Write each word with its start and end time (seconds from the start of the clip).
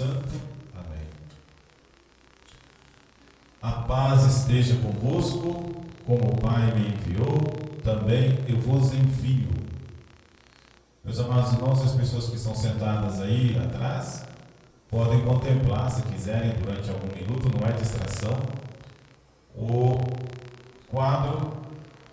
Santo. 0.00 0.40
Amém. 0.74 1.06
A 3.60 3.82
paz 3.82 4.24
esteja 4.24 4.76
convosco, 4.76 5.84
como 6.06 6.32
o 6.32 6.40
Pai 6.40 6.72
me 6.72 6.88
enviou, 6.88 7.36
também 7.84 8.38
eu 8.48 8.58
vos 8.58 8.94
envio. 8.94 9.50
Meus 11.04 11.20
amados 11.20 11.52
irmãos, 11.52 11.82
as 11.82 11.92
pessoas 11.92 12.30
que 12.30 12.36
estão 12.36 12.54
sentadas 12.54 13.20
aí 13.20 13.58
atrás 13.62 14.24
podem 14.88 15.22
contemplar, 15.22 15.90
se 15.90 16.02
quiserem, 16.04 16.54
durante 16.54 16.88
algum 16.88 17.14
minuto, 17.14 17.50
não 17.54 17.68
é 17.68 17.72
distração, 17.72 18.38
o 19.54 19.98
quadro 20.88 21.58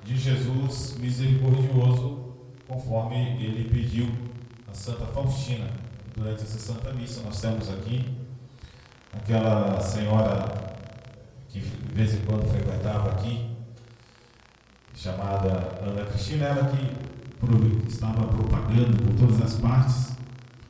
de 0.03 0.17
Jesus 0.17 0.97
misericordioso, 0.99 2.33
conforme 2.67 3.41
ele 3.41 3.69
pediu 3.69 4.09
a 4.69 4.73
Santa 4.73 5.05
Faustina 5.05 5.86
durante 6.17 6.41
essa 6.41 6.57
Santa 6.57 6.91
Missa. 6.91 7.21
Nós 7.21 7.39
temos 7.39 7.69
aqui 7.69 8.03
aquela 9.13 9.79
senhora 9.79 10.75
que 11.47 11.59
de 11.59 11.93
vez 11.93 12.15
em 12.15 12.21
quando 12.25 12.49
frequentava 12.49 13.11
aqui, 13.11 13.51
chamada 14.95 15.79
Ana 15.81 16.05
Cristina, 16.05 16.45
ela 16.45 16.69
que 16.69 17.87
estava 17.87 18.27
propagando 18.27 18.97
por 19.03 19.13
todas 19.13 19.41
as 19.41 19.59
partes 19.59 20.17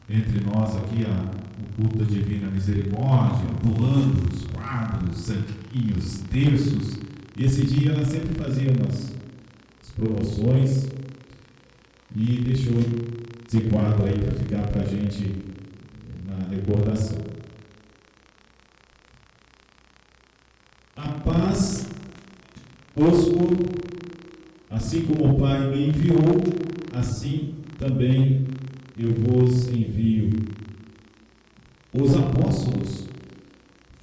entre 0.10 0.44
nós 0.46 0.76
aqui 0.76 1.06
a, 1.06 1.62
o 1.62 1.82
culto 1.82 1.98
da 1.98 2.06
Divina 2.06 2.50
Misericórdia, 2.52 3.48
doando 3.64 4.30
os 4.30 4.46
quadros, 4.48 5.18
santinhos, 5.18 6.20
terços. 6.30 7.00
Esse 7.38 7.66
dia 7.66 7.94
ela 7.94 8.06
sempre 8.06 8.36
fazia 8.36 8.72
umas 8.72 9.14
promoções 9.96 10.88
e 12.16 12.42
deixou 12.42 12.74
esse 13.48 13.62
quadro 13.70 14.06
aí 14.06 14.20
para 14.20 14.32
ficar 14.34 14.68
para 14.68 14.82
a 14.82 14.86
gente 14.86 15.34
na 16.26 16.54
recordação. 16.54 17.20
A 20.98 21.08
paz 21.08 21.88
vosco, 22.94 23.56
assim 24.70 25.06
como 25.06 25.34
o 25.34 25.40
Pai 25.40 25.70
me 25.70 25.88
enviou, 25.88 26.44
assim 26.94 27.56
também 27.80 28.46
eu 29.00 29.14
vos 29.14 29.70
envio. 29.70 30.30
Os 31.94 32.16
apóstolos 32.18 33.08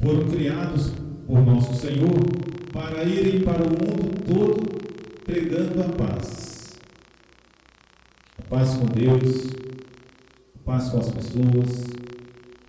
foram 0.00 0.26
criados 0.26 0.90
por 1.26 1.44
nosso 1.44 1.74
Senhor 1.74 2.24
para 2.72 3.04
irem 3.04 3.42
para 3.42 3.62
o 3.62 3.68
mundo 3.68 4.24
todo 4.24 4.74
pregando 5.24 5.82
a 5.82 5.88
paz 5.90 6.53
paz 8.54 8.74
com 8.74 8.86
Deus, 8.86 9.50
paz 10.64 10.88
com 10.88 10.98
as 10.98 11.10
pessoas, 11.10 11.86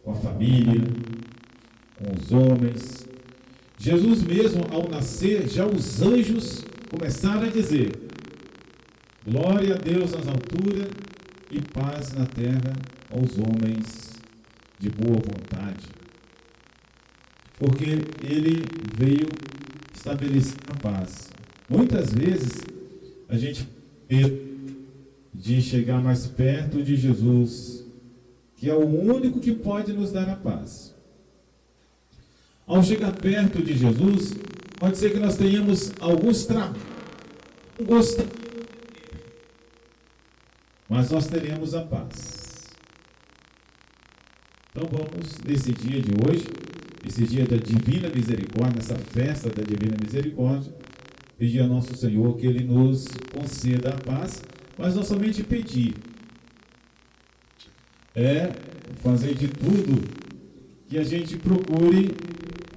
com 0.04 0.12
a 0.14 0.16
família, 0.16 0.82
com 1.96 2.12
os 2.12 2.32
homens. 2.32 3.08
Jesus 3.78 4.24
mesmo, 4.24 4.64
ao 4.72 4.90
nascer, 4.90 5.48
já 5.48 5.64
os 5.64 6.02
anjos 6.02 6.66
começaram 6.90 7.44
a 7.44 7.52
dizer: 7.52 7.92
Glória 9.28 9.76
a 9.76 9.78
Deus 9.78 10.14
nas 10.14 10.28
alturas 10.28 10.90
e 11.52 11.62
paz 11.62 12.14
na 12.14 12.26
terra 12.26 12.74
aos 13.12 13.38
homens 13.38 14.14
de 14.80 14.90
boa 14.90 15.18
vontade. 15.18 15.86
Porque 17.60 17.92
ele 18.24 18.64
veio 18.98 19.28
estabelecer 19.94 20.58
a 20.68 20.76
paz. 20.80 21.30
Muitas 21.70 22.12
vezes 22.12 22.64
a 23.30 23.38
gente 23.38 23.68
de 25.46 25.62
chegar 25.62 26.02
mais 26.02 26.26
perto 26.26 26.82
de 26.82 26.96
Jesus, 26.96 27.86
que 28.58 28.68
é 28.68 28.74
o 28.74 28.84
único 28.84 29.40
que 29.40 29.52
pode 29.52 29.94
nos 29.94 30.12
dar 30.12 30.28
a 30.28 30.36
paz. 30.36 30.96
Ao 32.66 32.82
chegar 32.82 33.12
perto 33.12 33.62
de 33.62 33.78
Jesus, 33.78 34.34
pode 34.80 34.98
ser 34.98 35.14
que 35.14 35.20
nós 35.20 35.38
tenhamos 35.38 35.92
alguns 36.00 36.46
trabalhos, 36.46 36.82
mas 40.90 41.12
nós 41.12 41.28
teremos 41.28 41.76
a 41.76 41.84
paz. 41.84 42.74
Então 44.72 44.90
vamos, 44.92 45.38
nesse 45.46 45.72
dia 45.74 46.02
de 46.02 46.10
hoje, 46.28 46.48
esse 47.08 47.24
dia 47.24 47.46
da 47.46 47.58
Divina 47.58 48.10
Misericórdia, 48.10 48.78
nessa 48.78 48.96
festa 48.96 49.50
da 49.50 49.62
Divina 49.62 49.96
Misericórdia, 50.04 50.74
pedir 51.38 51.60
ao 51.60 51.68
nosso 51.68 51.96
Senhor 51.96 52.36
que 52.36 52.48
Ele 52.48 52.64
nos 52.64 53.06
conceda 53.32 53.90
a 53.90 53.98
paz 54.02 54.42
mas 54.78 54.96
não 54.96 55.04
somente 55.04 55.44
pedir, 55.44 55.94
é 58.16 58.52
fazer 59.02 59.34
de 59.34 59.48
tudo 59.48 60.02
que 60.88 60.98
a 60.98 61.04
gente 61.04 61.38
procure 61.38 62.12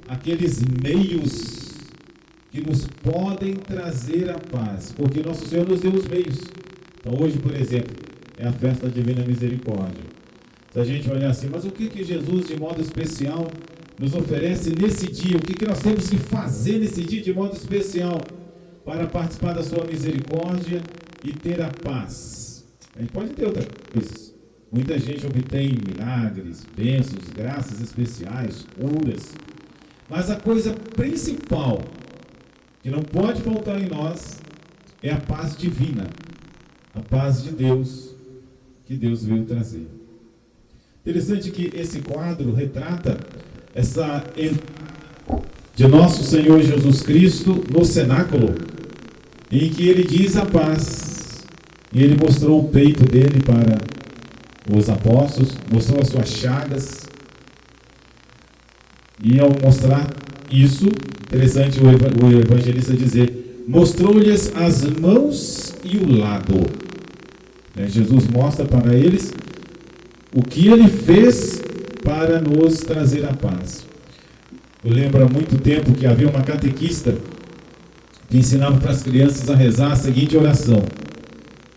aqueles 0.08 0.62
meios 0.82 1.68
que 2.50 2.60
nos 2.60 2.86
podem 2.86 3.54
trazer 3.54 4.30
a 4.30 4.38
paz, 4.38 4.92
porque 4.96 5.22
nosso 5.22 5.46
Senhor 5.46 5.68
nos 5.68 5.80
deu 5.80 5.92
os 5.92 6.06
meios. 6.08 6.38
Então 6.98 7.14
hoje, 7.20 7.38
por 7.38 7.54
exemplo, 7.54 7.94
é 8.36 8.46
a 8.46 8.52
festa 8.52 8.88
da 8.88 8.94
Divina 8.94 9.24
Misericórdia. 9.24 10.02
Se 10.72 10.80
a 10.80 10.84
gente 10.84 11.10
olhar 11.10 11.30
assim, 11.30 11.48
mas 11.50 11.64
o 11.64 11.70
que 11.70 11.88
que 11.88 12.04
Jesus 12.04 12.48
de 12.48 12.58
modo 12.58 12.80
especial 12.80 13.50
nos 13.98 14.14
oferece 14.14 14.74
nesse 14.80 15.10
dia? 15.10 15.36
O 15.36 15.40
que 15.40 15.54
que 15.54 15.66
nós 15.66 15.80
temos 15.80 16.08
que 16.08 16.16
fazer 16.16 16.78
nesse 16.78 17.02
dia 17.02 17.22
de 17.22 17.32
modo 17.32 17.54
especial 17.54 18.20
para 18.84 19.06
participar 19.06 19.52
da 19.52 19.62
sua 19.62 19.84
misericórdia 19.84 20.80
e 21.24 21.32
ter 21.32 21.60
a 21.60 21.70
paz. 21.70 22.64
A 22.96 23.00
gente 23.00 23.12
pode 23.12 23.30
ter 23.30 23.46
outras 23.46 23.66
coisas. 23.92 24.34
Muita 24.70 24.98
gente 24.98 25.26
obtém 25.26 25.78
milagres, 25.86 26.66
bênçãos, 26.76 27.24
graças 27.34 27.80
especiais, 27.80 28.66
curas. 28.78 29.34
Mas 30.10 30.30
a 30.30 30.36
coisa 30.36 30.74
principal 30.94 31.82
que 32.82 32.90
não 32.90 33.02
pode 33.02 33.42
faltar 33.42 33.80
em 33.80 33.88
nós 33.88 34.40
é 35.02 35.10
a 35.10 35.20
paz 35.20 35.56
divina, 35.56 36.08
a 36.94 37.00
paz 37.00 37.42
de 37.42 37.50
Deus 37.50 38.14
que 38.88 38.96
Deus 38.96 39.22
veio 39.22 39.44
trazer. 39.44 39.86
Interessante 41.02 41.50
que 41.50 41.70
esse 41.74 42.00
quadro 42.00 42.52
retrata 42.52 43.18
essa 43.74 44.24
de 45.74 45.86
nosso 45.86 46.24
Senhor 46.24 46.60
Jesus 46.62 47.02
Cristo 47.02 47.62
no 47.70 47.84
cenáculo, 47.84 48.54
em 49.50 49.68
que 49.70 49.88
ele 49.88 50.04
diz 50.04 50.36
a 50.36 50.44
paz 50.44 51.44
e 51.92 52.02
ele 52.02 52.16
mostrou 52.22 52.60
o 52.60 52.68
peito 52.68 53.04
dele 53.04 53.40
para 53.42 53.78
os 54.76 54.90
apóstolos, 54.90 55.56
mostrou 55.72 56.00
as 56.00 56.08
suas 56.08 56.28
chagas. 56.28 57.06
E 59.22 59.40
ao 59.40 59.50
mostrar 59.62 60.06
isso, 60.50 60.86
interessante 60.86 61.80
o 61.80 62.40
evangelista 62.40 62.92
dizer, 62.94 63.64
mostrou-lhes 63.66 64.52
as 64.54 64.84
mãos 64.84 65.74
e 65.82 65.96
o 65.96 66.18
lado. 66.18 66.54
Né, 67.74 67.88
Jesus 67.88 68.28
mostra 68.28 68.64
para 68.64 68.94
eles 68.94 69.32
o 70.34 70.42
que 70.42 70.68
ele 70.68 70.88
fez 70.88 71.62
para 72.04 72.40
nos 72.40 72.80
trazer 72.80 73.24
a 73.24 73.32
paz. 73.32 73.86
Eu 74.84 74.92
lembro 74.92 75.24
há 75.24 75.28
muito 75.28 75.58
tempo 75.58 75.92
que 75.92 76.06
havia 76.06 76.28
uma 76.28 76.42
catequista 76.42 77.14
que 78.28 78.36
ensinava 78.36 78.78
para 78.78 78.90
as 78.90 79.02
crianças 79.02 79.48
a 79.48 79.54
rezar 79.54 79.92
a 79.92 79.96
seguinte 79.96 80.36
oração: 80.36 80.82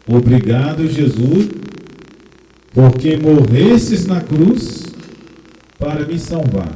Obrigado, 0.08 0.88
Jesus, 0.88 1.50
porque 2.74 3.18
morrestes 3.18 4.06
na 4.06 4.22
cruz 4.22 4.88
para 5.78 6.06
me 6.06 6.20
salvar. 6.20 6.76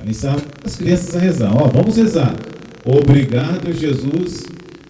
Ela 0.00 0.42
as 0.64 0.76
crianças 0.76 1.16
a 1.16 1.18
rezar. 1.18 1.52
Ó, 1.54 1.66
vamos 1.68 1.96
rezar. 1.96 2.34
Obrigado, 2.84 3.72
Jesus, 3.72 4.46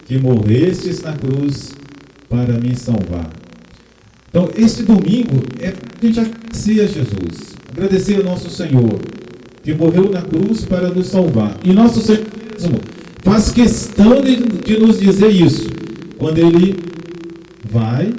que 0.06 0.18
morrestes 0.18 1.02
na 1.02 1.12
cruz 1.12 1.72
para 2.28 2.58
me 2.60 2.76
salvar. 2.76 3.30
Então, 4.28 4.50
este 4.56 4.82
domingo 4.82 5.42
é 5.58 5.68
a 5.68 6.06
gente 6.06 6.20
agradecer 6.20 6.80
a 6.82 6.86
Jesus, 6.86 7.56
agradecer 7.70 8.16
ao 8.16 8.24
nosso 8.24 8.50
Senhor, 8.50 9.00
que 9.62 9.72
morreu 9.72 10.10
na 10.10 10.20
cruz 10.20 10.64
para 10.64 10.90
nos 10.90 11.06
salvar. 11.06 11.56
E 11.64 11.72
nosso 11.72 12.00
Senhor 12.02 12.26
mesmo 12.52 12.78
faz 13.23 13.50
questão 13.50 14.20
de, 14.20 14.37
de 14.37 14.79
nos 14.79 14.99
dizer 14.99 15.31
isso, 15.31 15.69
quando 16.19 16.38
ele 16.38 16.76
vai 17.70 18.12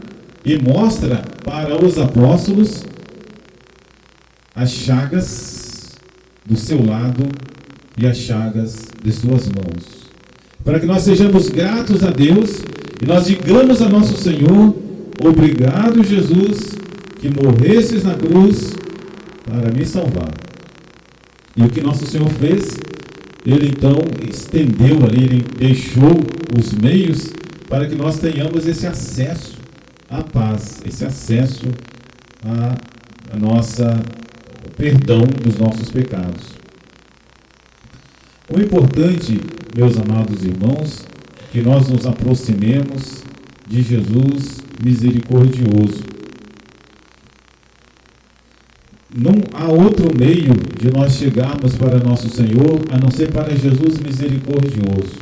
e 0.45 0.57
mostra 0.57 1.23
para 1.43 1.83
os 1.83 1.97
apóstolos 1.97 2.83
as 4.55 4.71
chagas 4.71 5.97
do 6.45 6.55
seu 6.55 6.85
lado 6.85 7.23
e 7.97 8.07
as 8.07 8.17
chagas 8.17 8.87
de 9.03 9.11
suas 9.11 9.47
mãos. 9.47 10.09
Para 10.63 10.79
que 10.79 10.85
nós 10.85 11.03
sejamos 11.03 11.49
gratos 11.49 12.03
a 12.03 12.09
Deus 12.09 12.61
e 13.01 13.05
nós 13.05 13.27
digamos 13.27 13.81
a 13.81 13.89
nosso 13.89 14.17
Senhor: 14.17 14.75
Obrigado, 15.23 16.03
Jesus, 16.03 16.77
que 17.19 17.29
morresses 17.29 18.03
na 18.03 18.15
cruz 18.15 18.73
para 19.45 19.71
me 19.71 19.85
salvar. 19.85 20.31
E 21.55 21.63
o 21.63 21.69
que 21.69 21.81
nosso 21.81 22.05
Senhor 22.05 22.29
fez? 22.29 22.77
Ele 23.45 23.69
então 23.69 23.95
estendeu 24.29 24.97
ali, 25.05 25.23
ele 25.23 25.45
deixou 25.57 26.11
os 26.57 26.73
meios 26.73 27.31
para 27.69 27.87
que 27.87 27.95
nós 27.95 28.19
tenhamos 28.19 28.67
esse 28.67 28.85
acesso 28.85 29.57
à 30.09 30.21
paz, 30.23 30.81
esse 30.85 31.05
acesso 31.05 31.67
à, 32.43 33.37
nossa 33.37 34.01
perdão 34.75 35.21
dos 35.21 35.57
nossos 35.57 35.89
pecados. 35.91 36.53
O 38.51 38.59
importante, 38.59 39.39
meus 39.75 39.97
amados 39.97 40.43
irmãos, 40.43 41.05
que 41.51 41.61
nós 41.61 41.87
nos 41.89 42.05
aproximemos 42.05 43.23
de 43.67 43.81
Jesus 43.83 44.57
misericordioso. 44.83 46.03
Não 49.15 49.33
há 49.53 49.65
outro 49.65 50.07
meio 50.15 50.53
de 50.79 50.91
nós 50.95 51.13
chegarmos 51.13 51.75
para 51.75 51.97
nosso 51.97 52.29
Senhor 52.29 52.79
a 52.91 52.97
não 52.99 53.09
ser 53.09 53.31
para 53.31 53.55
Jesus 53.55 53.97
misericordioso. 53.97 55.17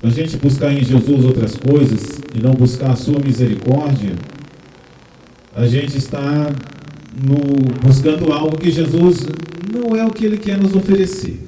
A 0.00 0.08
gente 0.10 0.36
buscar 0.36 0.72
em 0.72 0.84
Jesus 0.84 1.24
outras 1.24 1.56
coisas 1.56 2.20
e 2.34 2.40
não 2.40 2.52
buscar 2.52 2.90
a 2.90 2.96
sua 2.96 3.18
misericórdia, 3.18 4.12
a 5.56 5.66
gente 5.66 5.96
está 5.96 6.52
no, 7.26 7.36
buscando 7.82 8.32
algo 8.32 8.56
que 8.56 8.70
Jesus 8.70 9.26
não 9.72 9.96
é 9.96 10.04
o 10.04 10.10
que 10.10 10.26
ele 10.26 10.36
quer 10.36 10.58
nos 10.58 10.76
oferecer. 10.76 11.40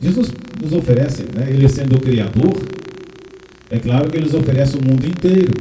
Jesus 0.00 0.30
nos 0.62 0.72
oferece, 0.74 1.22
né, 1.34 1.46
ele 1.48 1.68
sendo 1.68 1.96
o 1.96 2.00
Criador, 2.00 2.52
é 3.70 3.78
claro 3.78 4.10
que 4.10 4.16
ele 4.16 4.24
nos 4.24 4.34
oferece 4.34 4.76
o 4.76 4.84
mundo 4.84 5.06
inteiro. 5.06 5.52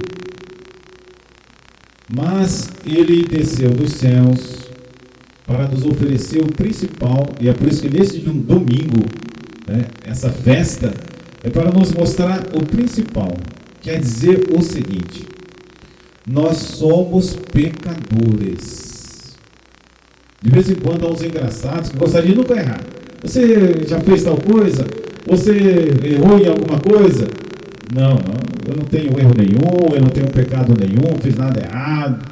Mas 2.15 2.69
ele 2.85 3.23
desceu 3.23 3.71
dos 3.71 3.93
céus 3.93 4.67
para 5.47 5.67
nos 5.67 5.83
oferecer 5.83 6.41
o 6.41 6.51
principal, 6.51 7.27
e 7.39 7.49
é 7.49 7.53
por 7.53 7.67
isso 7.67 7.81
que 7.81 7.89
nesse 7.89 8.19
domingo, 8.19 9.03
né, 9.67 9.85
essa 10.05 10.29
festa, 10.29 10.93
é 11.43 11.49
para 11.49 11.71
nos 11.71 11.91
mostrar 11.91 12.43
o 12.53 12.63
principal. 12.65 13.35
Quer 13.81 13.99
dizer 13.99 14.47
o 14.55 14.61
seguinte: 14.61 15.25
nós 16.27 16.57
somos 16.57 17.35
pecadores. 17.51 19.35
De 20.41 20.51
vez 20.51 20.69
em 20.69 20.75
quando 20.75 21.05
há 21.05 21.11
uns 21.11 21.23
engraçados 21.23 21.89
que 21.89 21.97
gostariam 21.97 22.33
de 22.33 22.37
nunca 22.37 22.53
errar. 22.53 22.81
Você 23.23 23.85
já 23.87 23.99
fez 24.01 24.23
tal 24.23 24.37
coisa? 24.37 24.85
Você 25.25 25.51
errou 26.03 26.37
em 26.37 26.47
alguma 26.47 26.79
coisa? 26.79 27.27
Não, 27.93 28.17
eu 28.67 28.75
não 28.75 28.85
tenho 28.85 29.19
erro 29.19 29.33
nenhum, 29.37 29.93
eu 29.93 30.01
não 30.01 30.09
tenho 30.09 30.27
pecado 30.31 30.73
nenhum, 30.79 31.15
fiz 31.21 31.35
nada 31.35 31.61
errado. 31.63 32.25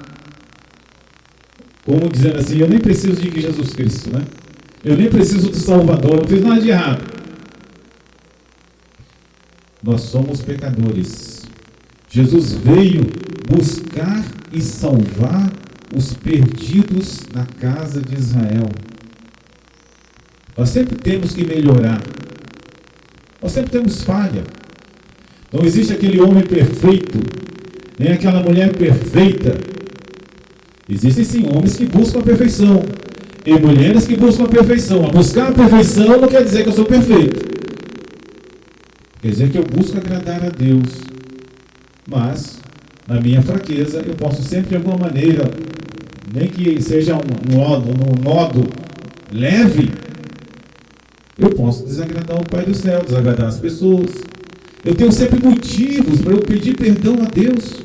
Como 1.85 2.09
dizendo 2.09 2.39
assim, 2.39 2.57
eu 2.57 2.67
nem 2.67 2.79
preciso 2.79 3.21
de 3.21 3.41
Jesus 3.41 3.73
Cristo, 3.73 4.11
né? 4.11 4.23
Eu 4.83 4.97
nem 4.97 5.07
preciso 5.09 5.51
do 5.51 5.57
Salvador, 5.57 6.21
não 6.21 6.27
fiz 6.27 6.41
nada 6.41 6.59
de 6.59 6.69
errado. 6.69 7.03
Nós 9.83 10.01
somos 10.01 10.41
pecadores. 10.41 11.43
Jesus 12.09 12.53
veio 12.53 13.05
buscar 13.47 14.25
e 14.51 14.61
salvar 14.61 15.51
os 15.95 16.13
perdidos 16.13 17.21
na 17.33 17.45
casa 17.45 18.01
de 18.01 18.15
Israel. 18.15 18.69
Nós 20.57 20.69
sempre 20.69 20.95
temos 20.95 21.33
que 21.33 21.45
melhorar. 21.45 22.01
Nós 23.41 23.51
sempre 23.51 23.71
temos 23.71 24.03
falha. 24.03 24.43
Não 25.51 25.65
existe 25.65 25.92
aquele 25.92 26.21
homem 26.21 26.44
perfeito, 26.44 27.19
nem 28.00 28.13
aquela 28.13 28.42
mulher 28.42 28.71
perfeita. 28.71 29.57
Existem 30.88 31.24
sim 31.24 31.45
homens 31.48 31.75
que 31.75 31.86
buscam 31.86 32.19
a 32.19 32.24
perfeição 32.24 32.83
e 33.45 33.53
mulheres 33.59 34.06
que 34.07 34.15
buscam 34.15 34.45
a 34.45 34.48
perfeição. 34.48 35.06
A 35.06 35.09
buscar 35.09 35.50
a 35.50 35.53
perfeição 35.53 36.19
não 36.19 36.27
quer 36.27 36.44
dizer 36.44 36.63
que 36.63 36.69
eu 36.69 36.74
sou 36.74 36.86
perfeito. 36.86 37.51
Quer 39.21 39.30
dizer 39.30 39.50
que 39.50 39.57
eu 39.57 39.63
busco 39.63 39.98
agradar 39.98 40.44
a 40.45 40.50
Deus. 40.50 41.01
Mas, 42.07 42.59
na 43.07 43.19
minha 43.19 43.42
fraqueza, 43.42 44.01
eu 44.06 44.15
posso 44.15 44.42
sempre 44.44 44.69
de 44.69 44.75
alguma 44.77 44.97
maneira, 44.97 45.44
nem 46.33 46.47
que 46.47 46.81
seja 46.81 47.15
um 47.15 47.56
modo, 47.56 47.89
um 47.89 48.24
modo 48.24 48.68
leve, 49.31 49.89
eu 51.38 51.50
posso 51.51 51.86
desagradar 51.86 52.39
o 52.39 52.50
Pai 52.50 52.65
do 52.65 52.74
céu, 52.74 53.01
desagradar 53.04 53.47
as 53.47 53.59
pessoas. 53.59 54.31
Eu 54.83 54.95
tenho 54.95 55.12
sempre 55.12 55.44
motivos 55.44 56.22
para 56.22 56.33
eu 56.33 56.39
pedir 56.39 56.75
perdão 56.75 57.16
a 57.22 57.25
Deus. 57.25 57.81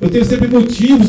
Eu 0.00 0.10
tenho 0.10 0.24
sempre 0.24 0.48
motivos 0.48 1.08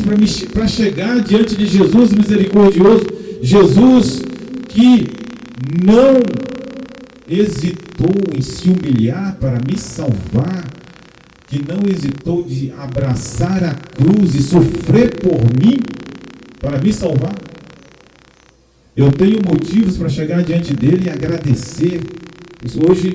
para 0.52 0.66
chegar 0.66 1.20
diante 1.20 1.56
de 1.56 1.66
Jesus 1.66 2.12
misericordioso. 2.12 3.06
Jesus 3.42 4.22
que 4.68 5.06
não 5.84 6.20
hesitou 7.28 8.14
em 8.36 8.40
se 8.40 8.68
humilhar 8.68 9.36
para 9.40 9.58
me 9.66 9.76
salvar, 9.76 10.64
que 11.48 11.58
não 11.58 11.80
hesitou 11.88 12.42
de 12.42 12.72
abraçar 12.72 13.64
a 13.64 13.74
cruz 13.74 14.34
e 14.34 14.42
sofrer 14.42 15.16
por 15.18 15.40
mim 15.60 15.78
para 16.60 16.80
me 16.80 16.92
salvar. 16.92 17.34
Eu 18.96 19.10
tenho 19.12 19.40
motivos 19.44 19.96
para 19.96 20.08
chegar 20.08 20.42
diante 20.42 20.74
dele 20.74 21.04
e 21.06 21.10
agradecer. 21.10 22.00
Hoje 22.88 23.14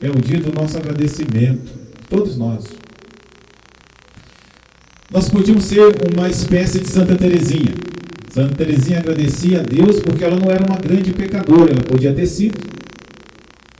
é 0.00 0.10
o 0.10 0.20
dia 0.20 0.40
do 0.40 0.52
nosso 0.52 0.76
agradecimento, 0.76 1.72
todos 2.08 2.36
nós. 2.36 2.64
Nós 5.10 5.28
podíamos 5.28 5.64
ser 5.64 5.82
uma 6.12 6.28
espécie 6.28 6.80
de 6.80 6.88
Santa 6.88 7.16
Teresinha. 7.16 7.74
Santa 8.30 8.54
Teresinha 8.56 8.98
agradecia 8.98 9.60
a 9.60 9.62
Deus 9.62 10.00
porque 10.00 10.24
ela 10.24 10.36
não 10.36 10.50
era 10.50 10.64
uma 10.64 10.76
grande 10.76 11.12
pecadora, 11.12 11.72
ela 11.72 11.82
podia 11.82 12.12
ter 12.12 12.26
sido. 12.26 12.58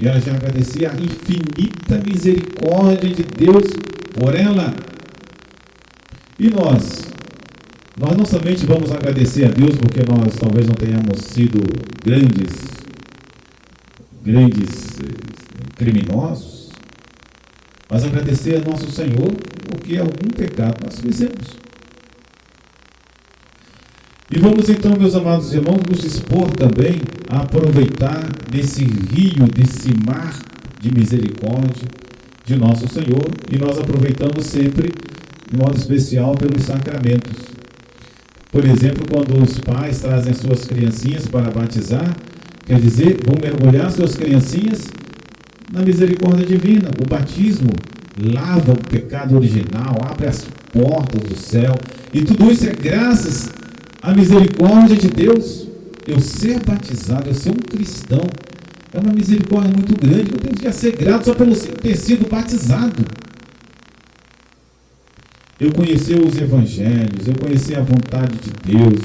E 0.01 0.07
ela 0.07 0.21
já 0.21 0.33
agradecia 0.33 0.91
a 0.91 0.95
infinita 0.95 2.01
misericórdia 2.07 3.11
de 3.11 3.23
Deus 3.23 3.65
por 4.15 4.35
ela. 4.35 4.75
E 6.39 6.49
nós? 6.49 7.07
Nós 7.99 8.17
não 8.17 8.25
somente 8.25 8.65
vamos 8.67 8.93
agradecer 8.93 9.47
a 9.47 9.49
Deus 9.49 9.75
porque 9.77 10.01
nós 10.01 10.37
talvez 10.37 10.67
não 10.67 10.75
tenhamos 10.75 11.19
sido 11.23 11.61
grandes, 12.05 12.53
grandes 14.23 14.97
criminosos, 15.77 16.71
mas 17.89 18.05
agradecer 18.05 18.57
a 18.57 18.69
nosso 18.69 18.91
Senhor 18.91 19.33
porque 19.69 19.99
algum 19.99 20.31
pecado 20.35 20.85
nós 20.85 20.99
fizemos. 20.99 21.57
E 24.29 24.41
vamos 24.41 24.69
então, 24.69 24.97
meus 24.99 25.15
amados 25.15 25.53
irmãos, 25.55 25.83
nos 25.89 26.03
expor 26.05 26.51
também 26.51 27.01
a 27.29 27.43
aproveitar 27.43 28.29
desse 28.51 28.83
rio, 28.85 29.47
desse 29.55 29.91
mar 30.05 30.35
de 30.81 30.93
misericórdia 30.93 31.87
de 32.45 32.57
nosso 32.57 32.89
Senhor, 32.89 33.25
e 33.53 33.59
nós 33.59 33.79
aproveitamos 33.79 34.47
sempre, 34.47 34.89
de 35.51 35.57
modo 35.57 35.77
especial, 35.77 36.35
pelos 36.35 36.65
sacramentos. 36.65 37.45
Por 38.51 38.65
exemplo, 38.65 39.05
quando 39.09 39.43
os 39.43 39.59
pais 39.59 40.01
trazem 40.01 40.33
suas 40.33 40.65
criancinhas 40.65 41.27
para 41.29 41.51
batizar, 41.51 42.17
quer 42.65 42.81
dizer, 42.81 43.19
vão 43.25 43.37
mergulhar 43.41 43.91
suas 43.93 44.17
criancinhas 44.17 44.89
na 45.73 45.83
misericórdia 45.83 46.47
divina. 46.47 46.91
O 47.01 47.09
batismo 47.09 47.71
lava 48.21 48.73
o 48.73 48.91
pecado 48.91 49.37
original, 49.37 49.97
abre 50.03 50.27
as 50.27 50.47
portas 50.73 51.23
do 51.23 51.37
céu. 51.37 51.75
E 52.13 52.23
tudo 52.23 52.51
isso 52.51 52.69
é 52.69 52.73
graças 52.73 53.51
à 54.03 54.15
misericórdia 54.15 54.97
de 54.97 55.09
Deus. 55.09 55.67
Eu 56.07 56.21
ser 56.21 56.61
batizado, 56.65 57.29
eu 57.29 57.35
ser 57.35 57.51
um 57.51 57.55
cristão, 57.55 58.23
é 58.93 59.01
uma 59.01 59.13
misericórdia 59.13 59.73
muito 59.73 59.95
grande. 60.01 60.31
Eu 60.33 60.39
tenho 60.39 60.55
que 60.55 60.73
ser 60.73 60.97
grato 60.97 61.27
só 61.27 61.35
pelo 61.35 61.55
ter 61.55 61.97
sido 61.97 62.29
batizado. 62.29 63.05
Eu 65.59 65.73
conhecer 65.73 66.21
os 66.21 66.37
evangelhos, 66.37 67.27
eu 67.27 67.35
conhecer 67.35 67.79
a 67.79 67.81
vontade 67.81 68.37
de 68.37 68.75
Deus, 68.75 69.01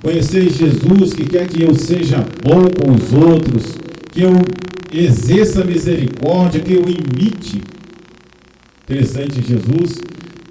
conhecer 0.00 0.48
Jesus 0.48 1.12
que 1.12 1.24
quer 1.24 1.48
que 1.48 1.62
eu 1.62 1.74
seja 1.74 2.24
bom 2.42 2.62
com 2.70 2.92
os 2.92 3.12
outros, 3.12 3.76
que 4.12 4.22
eu 4.22 4.32
exerça 4.92 5.64
misericórdia, 5.64 6.60
que 6.60 6.72
eu 6.72 6.82
imite. 6.82 7.60
Interessante, 8.84 9.42
Jesus, 9.42 10.00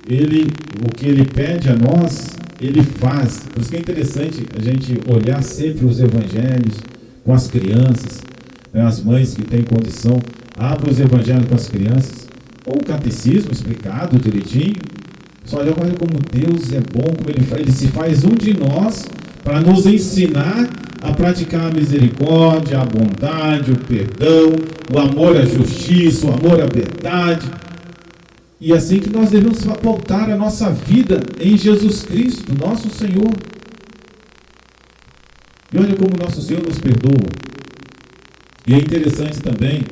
ele, 0.07 0.47
o 0.85 0.93
que 0.95 1.07
ele 1.07 1.25
pede 1.25 1.69
a 1.69 1.75
nós, 1.75 2.35
ele 2.59 2.83
faz. 2.83 3.45
Por 3.51 3.61
isso 3.61 3.69
que 3.69 3.77
é 3.77 3.79
interessante 3.79 4.45
a 4.57 4.61
gente 4.61 4.99
olhar 5.07 5.41
sempre 5.41 5.85
os 5.85 5.99
evangelhos 5.99 6.79
com 7.23 7.33
as 7.33 7.47
crianças, 7.47 8.21
né, 8.73 8.81
as 8.83 9.01
mães 9.01 9.33
que 9.33 9.43
têm 9.43 9.63
condição, 9.63 10.19
abre 10.57 10.91
os 10.91 10.99
evangelhos 10.99 11.45
com 11.47 11.55
as 11.55 11.67
crianças, 11.67 12.27
ou 12.65 12.77
o 12.77 12.85
catecismo 12.85 13.51
explicado 13.51 14.19
direitinho. 14.19 14.75
Só 15.43 15.59
olha, 15.59 15.73
olha 15.79 15.93
como 15.93 16.19
Deus 16.31 16.73
é 16.73 16.79
bom, 16.79 17.13
como 17.15 17.29
ele, 17.29 17.45
ele 17.61 17.71
se 17.71 17.87
faz 17.87 18.23
um 18.23 18.35
de 18.35 18.57
nós 18.57 19.05
para 19.43 19.61
nos 19.61 19.85
ensinar 19.85 20.67
a 21.05 21.13
praticar 21.13 21.67
a 21.67 21.71
misericórdia, 21.71 22.79
a 22.79 22.85
bondade, 22.85 23.71
o 23.71 23.77
perdão, 23.77 24.53
o 24.91 24.99
amor 24.99 25.37
à 25.37 25.45
justiça, 25.45 26.25
o 26.25 26.33
amor 26.33 26.59
à 26.59 26.65
verdade. 26.65 27.47
E 28.59 28.73
é 28.73 28.75
assim 28.75 28.99
que 28.99 29.09
nós 29.09 29.29
devemos 29.29 29.63
pautar 29.83 30.31
a 30.31 30.35
nossa 30.35 30.71
vida 30.71 31.21
em 31.39 31.55
Jesus 31.55 32.01
Cristo, 32.03 32.53
nosso 32.59 32.89
Senhor. 32.89 33.31
E 35.71 35.77
olha 35.77 35.95
como 35.95 36.17
nosso 36.17 36.41
Senhor 36.41 36.63
nos 36.63 36.79
perdoa. 36.79 37.29
E 38.65 38.73
é 38.73 38.77
interessante 38.77 39.39
também, 39.39 39.83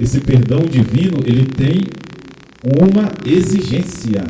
esse 0.00 0.20
perdão 0.20 0.60
divino, 0.60 1.18
ele 1.24 1.44
tem 1.44 1.82
uma 2.64 3.12
exigência. 3.24 4.24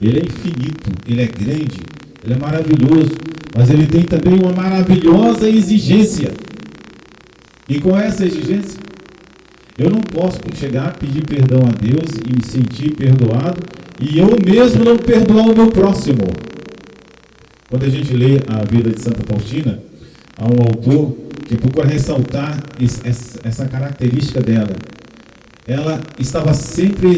Ele 0.00 0.20
é 0.20 0.22
infinito, 0.22 0.90
ele 1.06 1.22
é 1.22 1.26
grande. 1.26 1.80
Ele 2.22 2.34
é 2.34 2.38
maravilhoso, 2.38 3.16
mas 3.56 3.70
ele 3.70 3.86
tem 3.86 4.02
também 4.02 4.38
uma 4.38 4.52
maravilhosa 4.52 5.48
exigência. 5.48 6.32
E 7.68 7.80
qual 7.80 7.98
é 7.98 8.06
essa 8.06 8.24
exigência? 8.24 8.80
Eu 9.78 9.90
não 9.90 10.00
posso 10.00 10.40
chegar, 10.54 10.96
pedir 10.96 11.24
perdão 11.24 11.60
a 11.60 11.72
Deus 11.72 12.18
e 12.26 12.36
me 12.36 12.44
sentir 12.44 12.94
perdoado 12.94 13.60
e 14.00 14.18
eu 14.18 14.28
mesmo 14.44 14.84
não 14.84 14.96
perdoar 14.96 15.48
o 15.48 15.54
meu 15.54 15.68
próximo. 15.68 16.24
Quando 17.68 17.84
a 17.84 17.88
gente 17.88 18.14
lê 18.14 18.40
a 18.48 18.64
vida 18.64 18.90
de 18.90 19.00
Santa 19.00 19.22
Faustina, 19.26 19.78
há 20.36 20.44
um 20.44 20.62
autor 20.62 21.16
que 21.46 21.56
procura 21.56 21.86
ressaltar 21.86 22.62
essa 23.44 23.66
característica 23.66 24.40
dela. 24.40 24.74
Ela 25.66 26.00
estava 26.18 26.52
sempre 26.52 27.08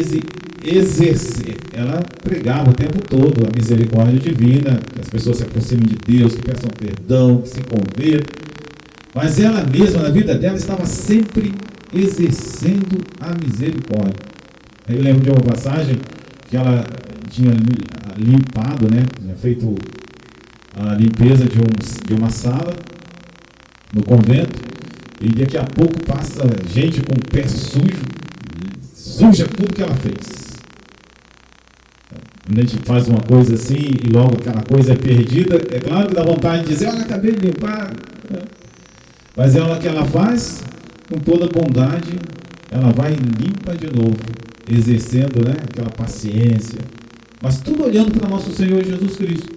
exercer, 0.63 1.57
ela 1.73 2.01
pregava 2.23 2.69
o 2.69 2.73
tempo 2.73 2.99
todo 3.01 3.45
a 3.45 3.55
misericórdia 3.55 4.19
divina, 4.19 4.79
que 4.93 5.01
as 5.01 5.09
pessoas 5.09 5.37
se 5.37 5.43
aproximem 5.43 5.85
de 5.85 5.95
Deus, 5.95 6.35
que 6.35 6.41
peçam 6.41 6.69
perdão, 6.69 7.41
que 7.41 7.49
se 7.49 7.61
convertam. 7.61 8.43
Mas 9.13 9.39
ela 9.39 9.63
mesma, 9.63 10.03
na 10.03 10.09
vida 10.09 10.35
dela, 10.35 10.55
estava 10.55 10.85
sempre 10.85 11.53
exercendo 11.93 12.97
a 13.19 13.33
misericórdia. 13.33 14.33
Eu 14.89 15.01
lembro 15.01 15.21
de 15.23 15.29
uma 15.29 15.41
passagem 15.41 15.97
que 16.49 16.57
ela 16.57 16.83
tinha 17.29 17.51
limpado, 18.17 18.93
né, 18.93 19.03
tinha 19.19 19.35
feito 19.35 19.75
a 20.75 20.95
limpeza 20.95 21.45
de, 21.45 21.59
um, 21.59 22.07
de 22.07 22.13
uma 22.13 22.29
sala 22.29 22.73
no 23.93 24.03
convento, 24.03 24.59
e 25.21 25.29
daqui 25.29 25.57
a 25.57 25.63
pouco 25.63 26.03
passa 26.05 26.43
gente 26.67 27.01
com 27.01 27.13
o 27.13 27.31
pé 27.31 27.47
sujo, 27.47 28.01
suja 28.93 29.47
tudo 29.47 29.73
que 29.73 29.81
ela 29.81 29.95
fez. 29.95 30.32
Quando 32.53 32.67
a 32.67 32.69
gente 32.69 32.85
faz 32.85 33.07
uma 33.07 33.19
coisa 33.19 33.55
assim 33.55 33.79
e 34.05 34.13
logo 34.13 34.35
aquela 34.35 34.61
coisa 34.61 34.93
é 34.93 34.95
perdida, 34.95 35.55
é 35.71 35.79
claro 35.79 36.09
que 36.09 36.13
dá 36.13 36.21
vontade 36.21 36.61
de 36.61 36.69
dizer, 36.69 36.87
olha, 36.87 37.01
acabei 37.01 37.31
de 37.31 37.47
limpar. 37.47 37.91
Mas 39.35 39.55
ela 39.55 39.79
que 39.79 39.87
ela 39.87 40.05
faz, 40.05 40.63
com 41.11 41.17
toda 41.17 41.47
bondade, 41.47 42.13
ela 42.69 42.91
vai 42.91 43.13
e 43.13 43.43
limpa 43.43 43.75
de 43.75 43.87
novo, 43.87 44.19
exercendo 44.71 45.43
né, 45.43 45.55
aquela 45.63 45.89
paciência. 45.89 46.77
Mas 47.41 47.59
tudo 47.59 47.85
olhando 47.85 48.11
para 48.11 48.29
nosso 48.29 48.51
Senhor 48.51 48.85
Jesus 48.85 49.15
Cristo. 49.15 49.49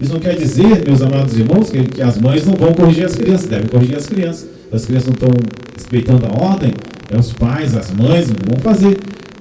Isso 0.00 0.12
não 0.12 0.18
quer 0.18 0.34
dizer, 0.34 0.84
meus 0.84 1.00
amados 1.00 1.38
irmãos, 1.38 1.70
que, 1.70 1.84
que 1.84 2.02
as 2.02 2.18
mães 2.18 2.44
não 2.44 2.54
vão 2.54 2.72
corrigir 2.74 3.04
as 3.04 3.14
crianças, 3.14 3.46
devem 3.46 3.68
corrigir 3.68 3.96
as 3.96 4.06
crianças. 4.08 4.48
As 4.72 4.84
crianças 4.84 5.10
não 5.10 5.14
estão 5.14 5.30
respeitando 5.76 6.26
a 6.26 6.44
ordem, 6.44 6.72
é 7.08 7.16
os 7.16 7.32
pais, 7.32 7.76
as 7.76 7.92
mães 7.92 8.30
não 8.30 8.36
vão 8.50 8.60
fazer. 8.60 8.98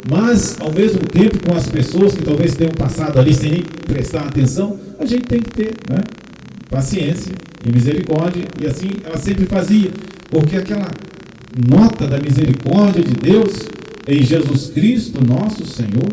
Mas, 0.09 0.57
ao 0.59 0.71
mesmo 0.71 1.01
tempo, 1.01 1.37
com 1.47 1.55
as 1.55 1.67
pessoas 1.67 2.13
que 2.13 2.23
talvez 2.23 2.55
tenham 2.55 2.73
passado 2.73 3.19
ali 3.19 3.33
sem 3.33 3.51
nem 3.51 3.61
prestar 3.61 4.21
atenção, 4.21 4.79
a 4.99 5.05
gente 5.05 5.23
tem 5.23 5.39
que 5.39 5.51
ter 5.51 5.73
né, 5.89 6.01
paciência 6.69 7.33
e 7.65 7.71
misericórdia. 7.71 8.45
E 8.59 8.65
assim 8.65 8.89
ela 9.03 9.17
sempre 9.17 9.45
fazia, 9.45 9.91
porque 10.29 10.55
aquela 10.55 10.89
nota 11.69 12.07
da 12.07 12.19
misericórdia 12.19 13.03
de 13.03 13.13
Deus 13.13 13.67
em 14.07 14.23
Jesus 14.23 14.71
Cristo, 14.71 15.23
nosso 15.23 15.65
Senhor, 15.65 16.09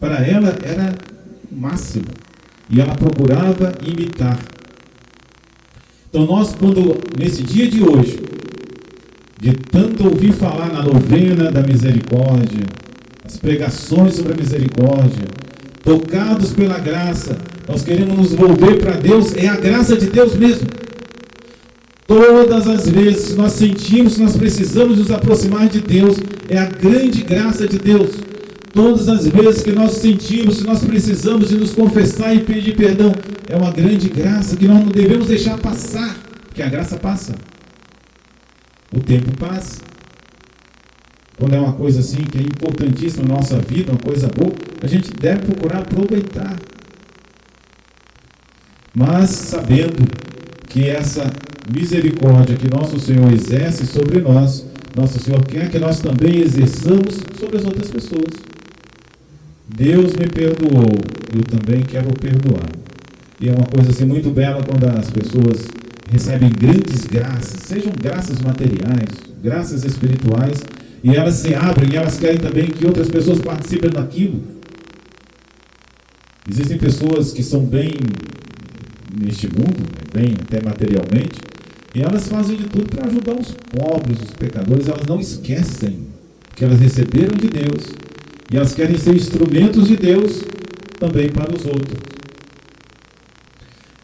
para 0.00 0.26
ela 0.26 0.56
era 0.62 0.94
o 1.50 1.56
máximo. 1.56 2.06
E 2.68 2.80
ela 2.80 2.94
procurava 2.94 3.72
imitar. 3.86 4.38
Então, 6.08 6.26
nós, 6.26 6.54
quando, 6.54 6.96
nesse 7.18 7.42
dia 7.42 7.68
de 7.68 7.82
hoje, 7.82 8.20
de 9.40 9.52
tanto 9.52 10.04
ouvir 10.04 10.32
falar 10.32 10.72
na 10.72 10.82
novena 10.82 11.50
da 11.50 11.62
misericórdia, 11.62 12.64
as 13.24 13.36
pregações 13.38 14.14
sobre 14.16 14.34
a 14.34 14.36
misericórdia, 14.36 15.24
tocados 15.82 16.52
pela 16.52 16.78
graça, 16.78 17.38
nós 17.66 17.82
queremos 17.82 18.16
nos 18.16 18.32
volver 18.34 18.78
para 18.78 18.96
Deus, 18.96 19.34
é 19.34 19.48
a 19.48 19.56
graça 19.56 19.96
de 19.96 20.06
Deus 20.06 20.36
mesmo. 20.36 20.68
Todas 22.06 22.68
as 22.68 22.86
vezes 22.86 23.28
que 23.28 23.34
nós 23.34 23.52
sentimos 23.52 24.16
que 24.16 24.22
nós 24.22 24.36
precisamos 24.36 24.98
nos 24.98 25.10
aproximar 25.10 25.68
de 25.68 25.80
Deus, 25.80 26.18
é 26.50 26.58
a 26.58 26.66
grande 26.66 27.22
graça 27.22 27.66
de 27.66 27.78
Deus. 27.78 28.10
Todas 28.74 29.08
as 29.08 29.26
vezes 29.26 29.62
que 29.62 29.72
nós 29.72 29.92
sentimos 29.92 30.58
que 30.58 30.66
nós 30.66 30.84
precisamos 30.84 31.48
de 31.48 31.56
nos 31.56 31.72
confessar 31.72 32.34
e 32.34 32.40
pedir 32.40 32.76
perdão, 32.76 33.14
é 33.48 33.56
uma 33.56 33.70
grande 33.70 34.08
graça 34.08 34.56
que 34.56 34.68
nós 34.68 34.80
não 34.80 34.88
devemos 34.88 35.28
deixar 35.28 35.56
passar, 35.58 36.14
porque 36.46 36.60
a 36.62 36.68
graça 36.68 36.96
passa. 36.96 37.34
O 38.94 39.00
tempo 39.00 39.34
passa. 39.38 39.93
Quando 41.38 41.54
é 41.54 41.58
uma 41.58 41.72
coisa 41.72 42.00
assim 42.00 42.22
que 42.22 42.38
é 42.38 42.42
importantíssima 42.42 43.26
na 43.26 43.34
nossa 43.34 43.58
vida, 43.58 43.92
uma 43.92 44.00
coisa 44.00 44.28
boa, 44.28 44.52
a 44.82 44.86
gente 44.86 45.10
deve 45.12 45.42
procurar 45.42 45.80
aproveitar. 45.80 46.56
Mas 48.94 49.30
sabendo 49.30 50.06
que 50.68 50.88
essa 50.88 51.30
misericórdia 51.72 52.56
que 52.56 52.72
nosso 52.72 52.98
Senhor 53.00 53.32
exerce 53.32 53.86
sobre 53.86 54.20
nós, 54.20 54.64
nosso 54.96 55.18
Senhor 55.18 55.44
quer 55.44 55.68
que 55.68 55.78
nós 55.78 56.00
também 56.00 56.40
exerçamos 56.40 57.20
sobre 57.38 57.56
as 57.56 57.64
outras 57.64 57.90
pessoas. 57.90 58.30
Deus 59.76 60.14
me 60.14 60.28
perdoou, 60.28 60.86
eu 61.34 61.42
também 61.42 61.82
quero 61.82 62.12
perdoar. 62.14 62.70
E 63.40 63.48
é 63.48 63.52
uma 63.52 63.66
coisa 63.66 63.90
assim 63.90 64.04
muito 64.04 64.30
bela 64.30 64.62
quando 64.62 64.84
as 64.84 65.10
pessoas 65.10 65.66
recebem 66.10 66.50
grandes 66.50 67.04
graças, 67.06 67.60
sejam 67.66 67.92
graças 68.00 68.40
materiais, 68.40 69.08
graças 69.42 69.84
espirituais, 69.84 70.62
e 71.04 71.14
elas 71.14 71.34
se 71.34 71.54
abrem 71.54 71.92
e 71.92 71.96
elas 71.96 72.18
querem 72.18 72.38
também 72.38 72.66
que 72.66 72.86
outras 72.86 73.10
pessoas 73.10 73.38
participem 73.38 73.90
daquilo. 73.90 74.40
Existem 76.50 76.78
pessoas 76.78 77.30
que 77.30 77.42
são 77.42 77.62
bem 77.62 77.90
neste 79.14 79.46
mundo, 79.46 79.84
bem 80.14 80.34
até 80.42 80.64
materialmente, 80.64 81.40
e 81.94 82.00
elas 82.00 82.26
fazem 82.26 82.56
de 82.56 82.64
tudo 82.64 82.86
para 82.86 83.06
ajudar 83.06 83.38
os 83.38 83.54
pobres, 83.70 84.18
os 84.22 84.30
pecadores. 84.30 84.88
Elas 84.88 85.06
não 85.06 85.20
esquecem 85.20 86.06
que 86.56 86.64
elas 86.64 86.80
receberam 86.80 87.36
de 87.36 87.48
Deus 87.48 87.92
e 88.50 88.56
elas 88.56 88.72
querem 88.72 88.96
ser 88.96 89.14
instrumentos 89.14 89.88
de 89.88 89.96
Deus 89.98 90.42
também 90.98 91.28
para 91.28 91.54
os 91.54 91.66
outros. 91.66 91.98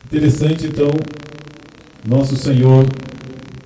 Interessante, 0.04 0.66
então, 0.66 0.90
nosso 2.06 2.36
Senhor 2.36 2.84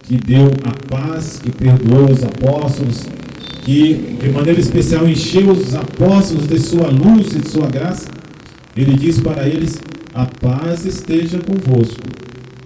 que 0.04 0.18
deu 0.18 0.52
a 0.64 0.88
paz, 0.88 1.40
que 1.42 1.50
perdoou 1.50 2.10
os 2.10 2.22
apóstolos, 2.22 3.06
que 3.64 3.94
de 4.20 4.28
maneira 4.28 4.60
especial 4.60 5.08
encheu 5.08 5.50
os 5.50 5.74
apóstolos 5.74 6.46
de 6.46 6.58
sua 6.58 6.88
luz 6.88 7.32
e 7.34 7.38
de 7.38 7.48
sua 7.48 7.66
graça. 7.66 8.08
Ele 8.76 8.94
diz 8.94 9.20
para 9.20 9.48
eles: 9.48 9.80
A 10.12 10.26
paz 10.26 10.84
esteja 10.84 11.38
convosco. 11.38 12.02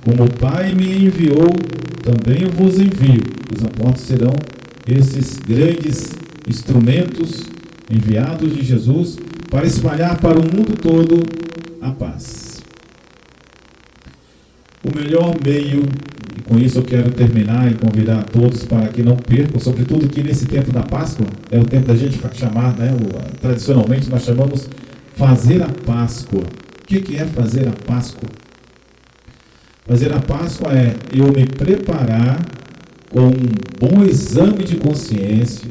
Como 0.05 0.25
o 0.25 0.31
Pai 0.31 0.75
me 0.75 1.07
enviou, 1.07 1.51
também 2.03 2.43
eu 2.43 2.51
vos 2.51 2.79
envio. 2.79 3.23
Os 3.55 3.65
apóstolos 3.65 4.01
serão 4.01 4.35
esses 4.87 5.39
grandes 5.39 6.17
instrumentos 6.49 7.45
enviados 7.91 8.55
de 8.55 8.65
Jesus 8.65 9.19
para 9.51 9.67
espalhar 9.67 10.19
para 10.19 10.39
o 10.39 10.43
mundo 10.43 10.77
todo 10.81 11.23
a 11.81 11.91
paz. 11.91 12.63
O 14.83 14.97
melhor 14.97 15.35
meio, 15.45 15.83
com 16.49 16.59
isso 16.59 16.79
eu 16.79 16.83
quero 16.83 17.11
terminar 17.11 17.71
e 17.71 17.75
convidar 17.75 18.21
a 18.21 18.23
todos 18.23 18.65
para 18.65 18.89
que 18.89 19.03
não 19.03 19.17
percam, 19.17 19.61
sobretudo 19.61 20.09
que 20.09 20.23
nesse 20.23 20.47
tempo 20.47 20.73
da 20.73 20.83
Páscoa, 20.83 21.27
é 21.51 21.59
o 21.59 21.65
tempo 21.65 21.87
da 21.87 21.95
gente 21.95 22.19
chamar, 22.35 22.77
né, 22.77 22.91
o, 22.91 23.39
tradicionalmente 23.39 24.09
nós 24.09 24.25
chamamos 24.25 24.69
fazer 25.15 25.63
a 25.63 25.69
Páscoa. 25.69 26.41
O 26.41 26.87
que, 26.87 27.01
que 27.01 27.17
é 27.17 27.27
fazer 27.27 27.69
a 27.69 27.73
Páscoa? 27.87 28.29
Fazer 29.87 30.13
a 30.13 30.21
Páscoa 30.21 30.73
é 30.73 30.95
eu 31.13 31.27
me 31.27 31.45
preparar 31.45 32.41
com 33.11 33.27
um 33.27 33.33
bom 33.79 34.03
exame 34.05 34.65
de 34.65 34.77
consciência, 34.77 35.69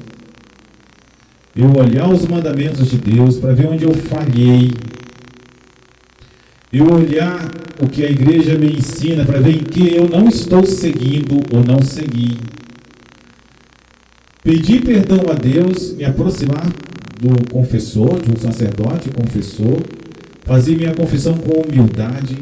eu 1.56 1.72
olhar 1.76 2.08
os 2.08 2.28
mandamentos 2.28 2.88
de 2.90 2.98
Deus 2.98 3.38
para 3.38 3.54
ver 3.54 3.68
onde 3.68 3.84
eu 3.84 3.94
falhei, 3.94 4.72
eu 6.80 6.92
olhar 6.92 7.52
o 7.82 7.88
que 7.88 8.06
a 8.06 8.10
igreja 8.10 8.58
me 8.58 8.68
ensina 8.68 9.26
para 9.26 9.40
ver 9.40 9.56
em 9.56 9.64
que 9.64 9.94
eu 9.96 10.08
não 10.08 10.28
estou 10.28 10.66
seguindo 10.66 11.40
ou 11.54 11.64
não 11.64 11.82
segui, 11.82 12.38
pedir 14.44 14.84
perdão 14.84 15.22
a 15.30 15.34
Deus, 15.34 15.94
me 15.94 16.06
aproximar 16.06 16.68
do 17.20 17.52
confessor, 17.52 18.20
de 18.22 18.32
um 18.32 18.40
sacerdote 18.40 19.10
confessor, 19.10 19.82
fazer 20.46 20.76
minha 20.78 20.94
confissão 20.94 21.34
com 21.36 21.62
humildade, 21.62 22.38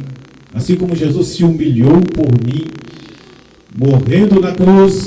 Assim 0.56 0.78
como 0.78 0.96
Jesus 0.96 1.28
se 1.28 1.44
humilhou 1.44 2.00
por 2.14 2.32
mim, 2.42 2.66
morrendo 3.78 4.40
na 4.40 4.54
cruz, 4.54 5.06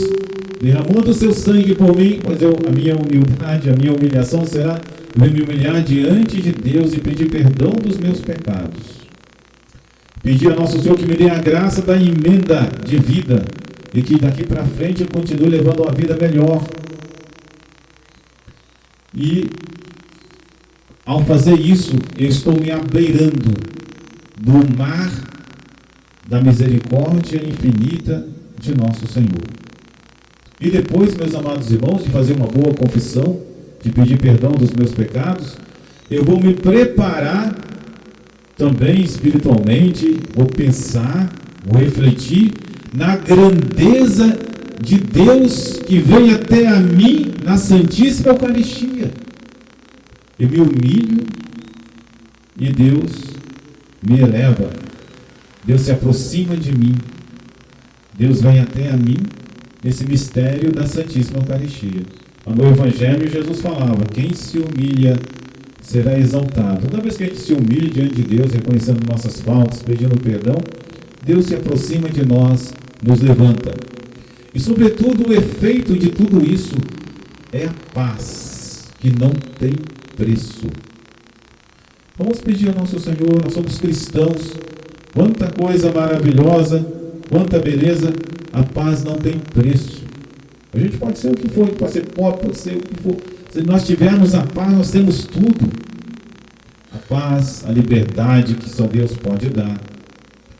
derramando 0.61 1.15
seu 1.15 1.33
sangue 1.33 1.75
por 1.75 1.97
mim, 1.97 2.21
pois 2.23 2.43
eu, 2.43 2.55
a 2.69 2.71
minha 2.71 2.95
humildade, 2.95 3.71
a 3.71 3.75
minha 3.75 3.95
humilhação 3.95 4.45
será 4.45 4.79
me 5.17 5.43
humilhar 5.43 5.83
diante 5.83 6.43
de 6.43 6.53
Deus 6.53 6.93
e 6.93 7.01
pedir 7.01 7.31
perdão 7.31 7.71
dos 7.71 7.97
meus 7.97 8.21
pecados. 8.21 9.08
Pedir 10.23 10.53
a 10.53 10.57
nosso 10.57 10.81
Senhor 10.81 10.97
que 10.97 11.07
me 11.07 11.17
dê 11.17 11.31
a 11.31 11.39
graça 11.39 11.83
da 11.83 11.97
emenda 11.97 12.69
de 12.85 12.99
vida 12.99 13.45
e 13.95 14.03
que 14.03 14.19
daqui 14.19 14.45
para 14.45 14.65
frente 14.65 15.03
eu 15.03 15.09
continue 15.09 15.49
levando 15.49 15.83
uma 15.83 15.93
vida 15.93 16.17
melhor. 16.21 16.63
E 19.15 19.49
ao 21.07 21.25
fazer 21.25 21.59
isso, 21.59 21.97
eu 22.19 22.29
estou 22.29 22.53
me 22.61 22.71
abeirando 22.71 23.51
do 24.39 24.77
mar 24.77 25.11
da 26.29 26.41
misericórdia 26.41 27.43
infinita 27.43 28.27
de 28.61 28.77
nosso 28.77 29.07
Senhor. 29.07 29.43
E 30.61 30.71
depois, 30.71 31.15
meus 31.15 31.35
amados 31.35 31.71
irmãos, 31.71 32.05
de 32.05 32.11
fazer 32.11 32.35
uma 32.35 32.47
boa 32.47 32.75
confissão, 32.75 33.41
de 33.83 33.91
pedir 33.91 34.19
perdão 34.19 34.51
dos 34.51 34.71
meus 34.73 34.93
pecados, 34.93 35.57
eu 36.11 36.25
vou 36.25 36.39
me 36.39 36.53
preparar 36.53 37.57
também 38.59 39.03
espiritualmente, 39.03 40.19
vou 40.35 40.47
pensar, 40.47 41.33
vou 41.65 41.81
refletir 41.81 42.53
na 42.93 43.17
grandeza 43.17 44.37
de 44.83 44.97
Deus 44.97 45.79
que 45.87 45.99
vem 46.01 46.33
até 46.33 46.67
a 46.67 46.81
mim 46.81 47.33
na 47.45 47.57
Santíssima 47.57 48.31
Eucaristia. 48.31 49.13
Eu 50.39 50.49
me 50.49 50.59
humilho 50.59 51.25
e 52.59 52.73
Deus 52.73 53.25
me 54.03 54.21
eleva. 54.21 54.71
Deus 55.65 55.83
se 55.83 55.93
aproxima 55.93 56.57
de 56.57 56.77
mim. 56.77 56.95
Deus 58.19 58.41
vem 58.41 58.59
até 58.59 58.91
a 58.91 58.97
mim 58.97 59.19
nesse 59.85 60.05
mistério 60.05 60.73
da 60.73 60.87
Santíssima 60.87 61.39
Eucaristia. 61.39 62.03
No 62.47 62.67
Evangelho, 62.67 63.31
Jesus 63.31 63.61
falava: 63.61 64.05
quem 64.13 64.33
se 64.33 64.59
humilha 64.59 65.17
será 65.89 66.19
exaltado. 66.19 66.87
Toda 66.87 67.03
vez 67.03 67.17
que 67.17 67.25
a 67.25 67.27
gente 67.27 67.41
se 67.41 67.55
humilha 67.55 67.89
diante 67.89 68.17
de 68.17 68.23
Deus, 68.23 68.53
reconhecendo 68.53 69.11
nossas 69.11 69.41
faltas, 69.41 69.83
pedindo 69.83 70.21
perdão, 70.21 70.57
Deus 71.25 71.47
se 71.47 71.55
aproxima 71.55 72.11
de 72.11 72.27
nós, 72.27 72.75
nos 73.03 73.21
levanta. 73.21 73.73
E, 74.55 74.61
sobretudo, 74.61 75.31
o 75.31 75.33
efeito 75.33 75.97
de 75.97 76.11
tudo 76.11 76.45
isso 76.45 76.75
é 77.51 77.65
a 77.65 77.75
paz, 77.95 78.85
que 79.01 79.09
não 79.19 79.31
tem 79.31 79.73
preço. 80.15 80.67
Vamos 82.19 82.41
pedir 82.43 82.69
ao 82.69 82.75
nosso 82.75 82.99
Senhor, 83.01 83.43
nós 83.43 83.55
somos 83.55 83.79
cristãos, 83.79 84.53
quanta 85.15 85.51
coisa 85.51 85.91
maravilhosa, 85.91 86.87
quanta 87.31 87.59
beleza, 87.59 88.13
a 88.53 88.63
paz 88.63 89.03
não 89.03 89.17
tem 89.17 89.39
preço. 89.39 90.03
A 90.75 90.79
gente 90.79 90.99
pode 90.99 91.19
ser 91.19 91.31
o 91.31 91.35
que 91.35 91.49
for, 91.49 91.67
pode 91.71 91.93
ser 91.93 92.05
pobre, 92.09 92.41
pode 92.43 92.59
ser 92.59 92.77
o 92.77 92.81
que 92.81 93.03
for. 93.03 93.38
Se 93.51 93.63
nós 93.63 93.87
tivermos 93.87 94.35
a 94.35 94.43
paz, 94.43 94.73
nós 94.73 94.91
temos 94.91 95.25
tudo. 95.25 95.71
A 96.95 96.99
paz, 96.99 97.65
a 97.67 97.73
liberdade 97.73 98.55
que 98.55 98.69
só 98.69 98.87
Deus 98.87 99.17
pode 99.17 99.49
dar. 99.49 99.81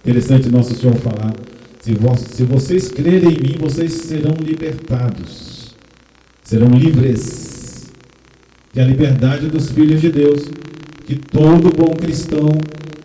Interessante 0.03 0.49
nosso 0.49 0.75
Senhor 0.75 0.97
falar: 0.97 1.35
se, 1.81 1.95
se 2.35 2.45
vocês 2.45 2.89
crerem 2.89 3.35
em 3.35 3.41
mim, 3.41 3.57
vocês 3.59 3.93
serão 3.93 4.35
libertados, 4.43 5.75
serão 6.43 6.69
livres. 6.69 7.91
Que 8.73 8.81
é 8.81 8.83
a 8.83 8.87
liberdade 8.87 9.49
dos 9.49 9.71
filhos 9.71 10.01
de 10.01 10.11
Deus, 10.11 10.51
que 11.07 11.17
todo 11.17 11.75
bom 11.75 11.95
cristão 11.95 12.49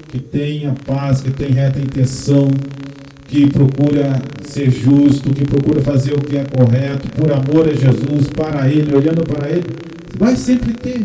que 0.10 0.20
tem 0.20 0.68
a 0.68 0.74
paz, 0.86 1.22
que 1.22 1.32
tem 1.32 1.52
reta 1.52 1.80
intenção, 1.80 2.48
que 3.34 3.50
procura 3.50 4.22
ser 4.44 4.70
justo, 4.70 5.34
que 5.34 5.44
procura 5.44 5.82
fazer 5.82 6.14
o 6.14 6.22
que 6.22 6.38
é 6.38 6.46
correto, 6.46 7.10
por 7.18 7.32
amor 7.32 7.68
a 7.68 7.74
Jesus, 7.74 8.28
para 8.28 8.70
Ele, 8.70 8.96
olhando 8.96 9.24
para 9.24 9.50
Ele, 9.50 9.66
vai 10.16 10.36
sempre 10.36 10.72
ter. 10.74 11.02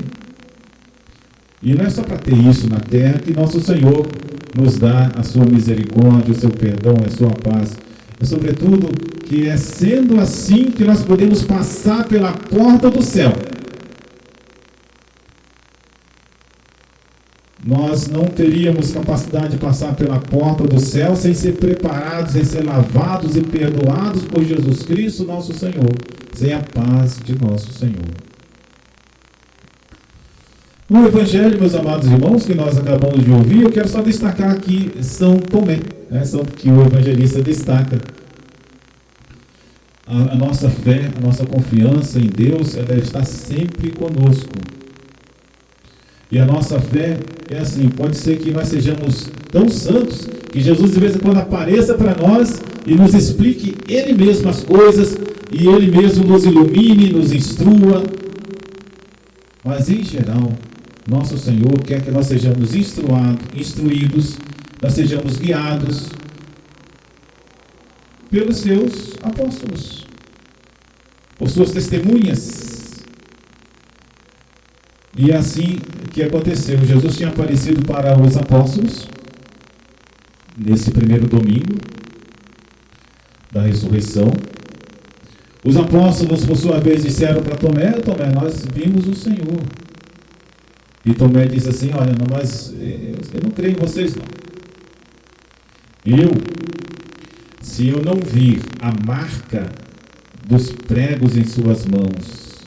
E 1.63 1.73
não 1.73 1.87
é 1.87 1.89
só 1.89 2.03
para 2.03 2.19
ter 2.19 2.37
isso 2.37 2.69
na 2.69 2.81
terra 2.81 3.15
que 3.15 3.33
nosso 3.33 3.63
Senhor 3.63 4.07
nos 4.55 4.79
dá 4.79 5.11
a 5.17 5.23
sua 5.23 5.47
misericórdia, 5.47 6.31
o 6.31 6.35
seu 6.35 6.51
perdão, 6.51 6.97
a 7.03 7.09
sua 7.09 7.31
paz. 7.31 7.79
É 8.21 8.25
sobretudo 8.27 8.89
que 9.25 9.49
é 9.49 9.57
sendo 9.57 10.21
assim 10.21 10.65
que 10.65 10.85
nós 10.85 11.03
podemos 11.03 11.43
passar 11.45 12.07
pela 12.09 12.33
porta 12.33 12.91
do 12.91 13.01
céu. 13.01 13.33
Nós 17.69 18.09
não 18.09 18.25
teríamos 18.25 18.93
capacidade 18.93 19.51
de 19.51 19.57
passar 19.59 19.95
pela 19.95 20.19
porta 20.19 20.65
do 20.65 20.81
céu 20.81 21.15
sem 21.15 21.35
ser 21.35 21.53
preparados, 21.53 22.33
sem 22.33 22.43
ser 22.43 22.65
lavados 22.65 23.37
e 23.37 23.43
perdoados 23.43 24.25
por 24.25 24.43
Jesus 24.43 24.85
Cristo, 24.85 25.27
nosso 25.27 25.53
Senhor, 25.53 25.93
sem 26.33 26.55
a 26.55 26.61
paz 26.61 27.21
de 27.23 27.37
nosso 27.39 27.71
Senhor. 27.75 28.09
No 30.89 31.07
Evangelho, 31.07 31.61
meus 31.61 31.75
amados 31.75 32.11
irmãos, 32.11 32.47
que 32.47 32.55
nós 32.55 32.79
acabamos 32.79 33.23
de 33.23 33.31
ouvir, 33.31 33.61
eu 33.61 33.71
quero 33.71 33.87
só 33.87 34.01
destacar 34.01 34.51
aqui 34.51 34.91
São 35.03 35.37
Tomé, 35.37 35.81
né, 36.11 36.23
que 36.57 36.71
o 36.71 36.81
evangelista 36.81 37.43
destaca. 37.43 37.99
A, 40.07 40.33
a 40.33 40.37
nossa 40.37 40.71
fé, 40.71 41.11
a 41.15 41.21
nossa 41.21 41.45
confiança 41.45 42.19
em 42.19 42.29
Deus, 42.29 42.75
ela 42.77 42.87
deve 42.87 43.03
estar 43.03 43.27
sempre 43.27 43.91
conosco. 43.91 44.78
E 46.31 46.39
a 46.39 46.45
nossa 46.45 46.79
fé 46.79 47.19
é 47.51 47.59
assim, 47.59 47.89
pode 47.89 48.17
ser 48.17 48.39
que 48.39 48.51
nós 48.51 48.69
sejamos 48.69 49.31
tão 49.51 49.69
santos 49.69 50.29
que 50.53 50.61
Jesus 50.61 50.93
de 50.93 51.01
vez 51.01 51.17
em 51.17 51.19
quando 51.19 51.39
apareça 51.39 51.95
para 51.95 52.15
nós 52.15 52.61
e 52.87 52.95
nos 52.95 53.15
explique 53.15 53.75
Ele 53.89 54.13
mesmo 54.13 54.49
as 54.51 54.63
coisas 54.63 55.17
e 55.51 55.67
Ele 55.67 55.91
mesmo 55.91 56.25
nos 56.25 56.45
ilumine, 56.45 57.13
nos 57.13 57.33
instrua. 57.33 58.05
Mas 59.65 59.89
em 59.89 60.05
geral, 60.05 60.53
nosso 61.09 61.39
Senhor 61.39 61.81
quer 61.87 62.03
que 62.03 62.11
nós 62.11 62.27
sejamos 62.27 62.75
instruídos, 62.75 64.37
nós 64.83 64.93
sejamos 64.93 65.39
guiados 65.39 66.11
pelos 68.31 68.59
seus 68.59 69.15
apóstolos, 69.23 70.07
por 71.39 71.49
suas 71.49 71.71
testemunhas. 71.71 72.78
E 75.19 75.33
é 75.33 75.37
assim 75.37 75.79
que 76.13 76.23
aconteceu. 76.23 76.79
Jesus 76.85 77.17
tinha 77.17 77.29
aparecido 77.29 77.85
para 77.85 78.17
os 78.23 78.37
apóstolos 78.37 79.09
nesse 80.57 80.93
primeiro 80.93 81.27
domingo 81.27 81.77
da 83.51 83.63
ressurreição. 83.63 84.31
Os 85.65 85.77
apóstolos, 85.77 86.47
por 86.47 86.57
sua 86.57 86.79
vez, 86.79 87.03
disseram 87.03 87.43
para 87.43 87.57
Tomé: 87.57 87.91
Tomé, 87.95 88.33
nós 88.33 88.65
vimos 88.73 89.09
o 89.09 89.15
Senhor. 89.15 89.61
E 91.05 91.13
Tomé 91.15 91.47
disse 91.47 91.69
assim: 91.69 91.91
Olha, 91.93 92.13
não, 92.13 92.27
mas 92.31 92.73
eh, 92.81 93.13
eu 93.35 93.41
não 93.43 93.51
creio 93.51 93.73
em 93.73 93.81
vocês, 93.81 94.15
não. 94.15 94.25
Eu, 96.07 96.31
se 97.61 97.89
eu 97.89 98.01
não 98.03 98.15
vir 98.15 98.61
a 98.81 98.93
marca 99.05 99.69
dos 100.47 100.71
pregos 100.71 101.37
em 101.37 101.45
suas 101.45 101.85
mãos, 101.85 102.67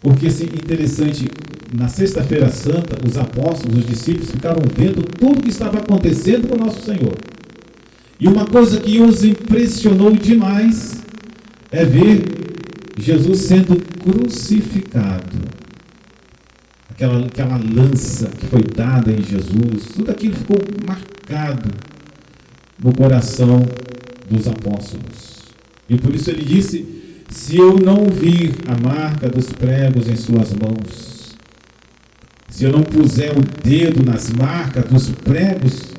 porque 0.00 0.28
assim, 0.28 0.46
interessante, 0.46 1.28
na 1.72 1.88
Sexta-feira 1.88 2.48
Santa, 2.48 2.98
os 3.06 3.16
apóstolos, 3.16 3.78
os 3.78 3.86
discípulos 3.86 4.30
ficaram 4.30 4.62
vendo 4.74 5.02
tudo 5.02 5.38
o 5.38 5.42
que 5.42 5.50
estava 5.50 5.78
acontecendo 5.78 6.48
com 6.48 6.56
o 6.56 6.64
nosso 6.64 6.84
Senhor. 6.84 7.16
E 8.18 8.26
uma 8.26 8.44
coisa 8.44 8.80
que 8.80 9.00
os 9.00 9.24
impressionou 9.24 10.12
demais 10.12 11.00
é 11.70 11.84
ver 11.84 12.24
Jesus 12.98 13.38
sendo 13.38 13.76
crucificado. 14.02 15.38
Aquela, 16.90 17.24
aquela 17.24 17.56
lança 17.56 18.28
que 18.28 18.46
foi 18.46 18.62
dada 18.62 19.12
em 19.12 19.22
Jesus, 19.22 19.86
tudo 19.94 20.10
aquilo 20.10 20.34
ficou 20.34 20.58
marcado 20.86 21.70
no 22.82 22.92
coração 22.92 23.64
dos 24.28 24.46
apóstolos. 24.48 25.38
E 25.88 25.96
por 25.96 26.14
isso 26.14 26.30
ele 26.30 26.44
disse: 26.44 26.84
Se 27.30 27.56
eu 27.56 27.78
não 27.78 28.06
vir 28.06 28.54
a 28.66 28.76
marca 28.76 29.28
dos 29.28 29.50
pregos 29.50 30.08
em 30.08 30.16
suas 30.16 30.52
mãos, 30.52 31.19
se 32.60 32.66
eu 32.66 32.72
não 32.72 32.82
puser 32.82 33.32
o 33.32 33.40
dedo 33.66 34.04
nas 34.04 34.30
marcas 34.30 34.84
dos 34.84 35.08
pregos, 35.08 35.94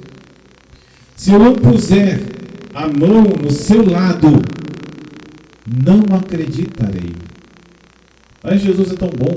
se 1.16 1.32
eu 1.32 1.40
não 1.40 1.56
puser 1.56 2.22
a 2.72 2.88
mão 2.88 3.24
no 3.24 3.50
seu 3.50 3.84
lado, 3.84 4.28
não 5.84 6.04
acreditarei. 6.16 7.14
Mas 8.44 8.62
Jesus 8.62 8.92
é 8.92 8.96
tão 8.96 9.10
bom. 9.10 9.34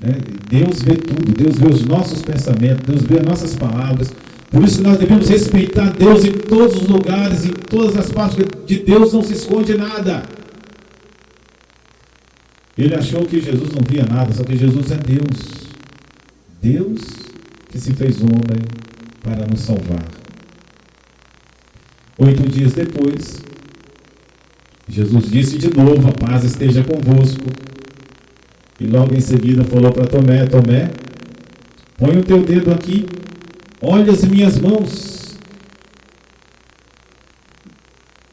Né? 0.00 0.16
Deus 0.48 0.80
vê 0.80 0.94
tudo, 0.94 1.30
Deus 1.30 1.58
vê 1.58 1.66
os 1.66 1.84
nossos 1.84 2.22
pensamentos, 2.22 2.86
Deus 2.86 3.02
vê 3.02 3.18
as 3.18 3.26
nossas 3.26 3.54
palavras. 3.54 4.10
Por 4.50 4.64
isso 4.64 4.82
nós 4.82 4.96
devemos 4.96 5.28
respeitar 5.28 5.90
Deus 5.90 6.24
em 6.24 6.32
todos 6.32 6.74
os 6.74 6.88
lugares, 6.88 7.44
em 7.44 7.52
todas 7.52 7.98
as 7.98 8.10
partes. 8.10 8.46
De 8.64 8.78
Deus 8.78 9.12
não 9.12 9.22
se 9.22 9.34
esconde 9.34 9.76
nada. 9.76 10.22
Ele 12.78 12.94
achou 12.94 13.26
que 13.26 13.42
Jesus 13.42 13.72
não 13.74 13.82
via 13.86 14.06
nada, 14.06 14.32
só 14.32 14.42
que 14.42 14.56
Jesus 14.56 14.90
é 14.90 14.96
Deus. 14.96 15.57
Deus 16.60 17.00
que 17.70 17.78
se 17.78 17.92
fez 17.92 18.20
homem 18.20 18.62
para 19.22 19.46
nos 19.46 19.60
salvar. 19.60 20.08
Oito 22.18 22.48
dias 22.48 22.72
depois, 22.72 23.42
Jesus 24.88 25.30
disse 25.30 25.58
de 25.58 25.72
novo: 25.76 26.08
A 26.08 26.12
paz 26.12 26.44
esteja 26.44 26.82
convosco. 26.82 27.44
E 28.80 28.86
logo 28.86 29.14
em 29.14 29.20
seguida 29.20 29.62
falou 29.64 29.92
para 29.92 30.06
Tomé: 30.06 30.46
Tomé, 30.46 30.90
põe 31.96 32.16
o 32.16 32.24
teu 32.24 32.42
dedo 32.42 32.72
aqui, 32.72 33.06
olha 33.80 34.12
as 34.12 34.24
minhas 34.24 34.58
mãos, 34.58 35.38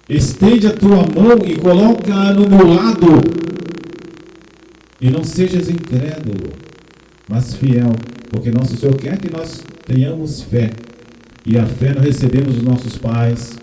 estende 0.09 0.65
a 0.65 0.73
tua 0.73 0.97
mão 0.97 1.38
e 1.45 1.55
coloca 1.57 2.33
no 2.33 2.49
meu 2.49 2.67
lado, 2.67 3.07
e 4.99 5.09
não 5.09 5.23
sejas 5.23 5.69
incrédulo, 5.69 6.53
mas 7.27 7.55
fiel 7.55 7.91
porque 8.36 8.52
nosso 8.52 8.76
Senhor 8.76 8.95
quer 8.98 9.17
que 9.17 9.32
nós 9.32 9.63
tenhamos 9.86 10.41
fé. 10.41 10.69
E 11.45 11.58
a 11.58 11.65
fé 11.65 11.93
nós 11.93 12.04
recebemos 12.04 12.56
dos 12.56 12.63
nossos 12.63 12.98
pais, 12.98 13.58